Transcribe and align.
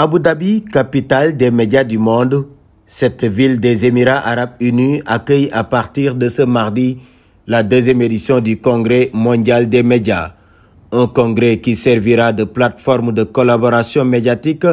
Abu 0.00 0.20
Dhabi, 0.20 0.62
capitale 0.62 1.36
des 1.36 1.50
médias 1.50 1.82
du 1.82 1.98
monde, 1.98 2.46
cette 2.86 3.24
ville 3.24 3.58
des 3.58 3.84
Émirats 3.84 4.24
arabes 4.24 4.52
unis 4.60 5.02
accueille 5.06 5.48
à 5.50 5.64
partir 5.64 6.14
de 6.14 6.28
ce 6.28 6.42
mardi 6.42 6.98
la 7.48 7.64
deuxième 7.64 8.00
édition 8.02 8.38
du 8.38 8.60
Congrès 8.60 9.10
mondial 9.12 9.68
des 9.68 9.82
médias. 9.82 10.34
Un 10.92 11.08
congrès 11.08 11.58
qui 11.58 11.74
servira 11.74 12.32
de 12.32 12.44
plateforme 12.44 13.10
de 13.10 13.24
collaboration 13.24 14.04
médiatique 14.04 14.68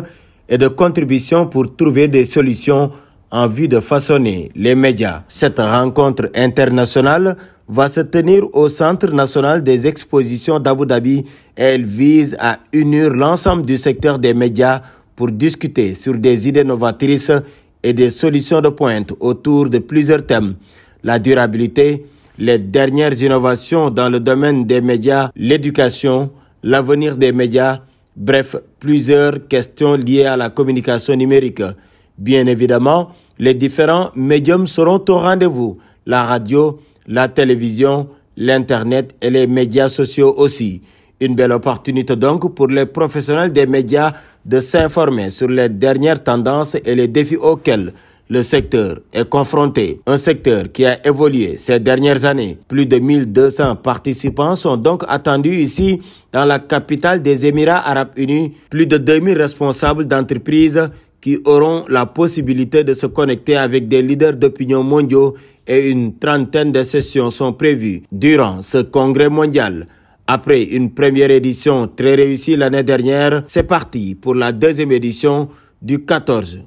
et 0.47 0.59
de 0.59 0.67
contribution 0.67 1.47
pour 1.47 1.75
trouver 1.75 2.07
des 2.07 2.25
solutions 2.25 2.91
en 3.31 3.47
vue 3.47 3.67
de 3.67 3.79
façonner 3.79 4.51
les 4.53 4.75
médias. 4.75 5.23
Cette 5.27 5.57
rencontre 5.57 6.29
internationale 6.35 7.35
va 7.67 7.87
se 7.87 8.01
tenir 8.01 8.43
au 8.53 8.67
Centre 8.67 9.11
national 9.11 9.63
des 9.63 9.87
expositions 9.87 10.59
d'Abu 10.59 10.85
Dhabi 10.85 11.25
elle 11.55 11.85
vise 11.85 12.37
à 12.39 12.59
unir 12.73 13.09
l'ensemble 13.09 13.65
du 13.65 13.77
secteur 13.79 14.19
des 14.19 14.35
médias 14.35 14.81
pour 15.15 15.31
discuter 15.31 15.93
sur 15.93 16.15
des 16.15 16.47
idées 16.47 16.63
novatrices 16.63 17.31
et 17.83 17.93
des 17.93 18.09
solutions 18.09 18.61
de 18.61 18.69
pointe 18.69 19.13
autour 19.19 19.69
de 19.69 19.79
plusieurs 19.79 20.25
thèmes. 20.25 20.55
La 21.03 21.19
durabilité, 21.19 22.05
les 22.37 22.57
dernières 22.57 23.21
innovations 23.21 23.89
dans 23.89 24.09
le 24.09 24.19
domaine 24.19 24.65
des 24.65 24.81
médias, 24.81 25.29
l'éducation, 25.35 26.31
l'avenir 26.63 27.15
des 27.15 27.31
médias, 27.31 27.81
bref, 28.15 28.55
plusieurs 28.79 29.47
questions 29.47 29.95
liées 29.95 30.25
à 30.25 30.35
la 30.35 30.49
communication 30.49 31.15
numérique. 31.15 31.61
Bien 32.17 32.47
évidemment, 32.47 33.11
les 33.39 33.53
différents 33.53 34.11
médiums 34.15 34.67
seront 34.67 35.03
au 35.07 35.19
rendez-vous. 35.19 35.77
La 36.05 36.23
radio, 36.23 36.79
la 37.07 37.27
télévision, 37.27 38.07
l'Internet 38.37 39.13
et 39.21 39.29
les 39.29 39.47
médias 39.47 39.89
sociaux 39.89 40.33
aussi. 40.37 40.81
Une 41.21 41.35
belle 41.35 41.53
opportunité 41.53 42.15
donc 42.15 42.53
pour 42.55 42.67
les 42.67 42.85
professionnels 42.85 43.53
des 43.53 43.65
médias 43.65 44.13
de 44.45 44.59
s'informer 44.59 45.29
sur 45.29 45.47
les 45.47 45.69
dernières 45.69 46.21
tendances 46.21 46.75
et 46.75 46.93
les 46.93 47.07
défis 47.07 47.37
auxquels 47.37 47.93
le 48.27 48.41
secteur 48.41 48.99
est 49.13 49.29
confronté. 49.29 50.01
Un 50.07 50.17
secteur 50.17 50.71
qui 50.73 50.85
a 50.85 51.05
évolué 51.07 51.57
ces 51.57 51.79
dernières 51.79 52.25
années. 52.25 52.57
Plus 52.67 52.85
de 52.85 52.97
1200 52.97 53.77
participants 53.77 54.55
sont 54.55 54.77
donc 54.77 55.03
attendus 55.07 55.55
ici 55.55 56.01
dans 56.33 56.43
la 56.43 56.59
capitale 56.59 57.21
des 57.21 57.45
Émirats 57.45 57.87
arabes 57.87 58.11
unis. 58.17 58.53
Plus 58.69 58.87
de 58.87 58.97
2000 58.97 59.37
responsables 59.37 60.07
d'entreprises 60.07 60.89
qui 61.21 61.37
auront 61.45 61.85
la 61.87 62.05
possibilité 62.05 62.83
de 62.83 62.93
se 62.93 63.05
connecter 63.05 63.55
avec 63.55 63.87
des 63.87 64.01
leaders 64.01 64.33
d'opinion 64.33 64.83
mondiaux 64.83 65.35
et 65.65 65.89
une 65.89 66.17
trentaine 66.17 66.71
de 66.71 66.83
sessions 66.83 67.29
sont 67.29 67.53
prévues 67.53 68.03
durant 68.11 68.61
ce 68.61 68.79
congrès 68.79 69.29
mondial. 69.29 69.87
Après 70.27 70.63
une 70.63 70.89
première 70.91 71.29
édition 71.29 71.87
très 71.87 72.15
réussie 72.15 72.55
l'année 72.55 72.81
dernière, 72.83 73.43
c'est 73.47 73.61
parti 73.63 74.15
pour 74.15 74.33
la 74.33 74.51
deuxième 74.51 74.91
édition 74.91 75.49
du 75.83 76.03
14 76.03 76.61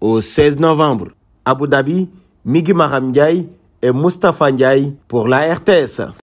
au 0.00 0.20
16 0.22 0.58
novembre. 0.58 1.08
Abu 1.44 1.68
Dhabi, 1.68 2.08
Migi 2.46 2.72
Maham 2.72 3.12
et 3.82 3.92
Mustafa 3.92 4.50
Ndiaye 4.50 4.94
pour 5.08 5.28
la 5.28 5.54
RTS. 5.54 6.02